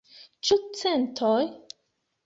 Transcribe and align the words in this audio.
Ĉu 0.47 0.57
centoj? 0.81 1.39